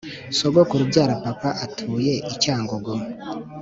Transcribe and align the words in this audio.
Sogokuru 0.37 0.81
ubyara 0.85 1.13
papa 1.23 1.49
atuye 1.65 2.13
icya 2.33 2.55
ngugu 2.63 2.93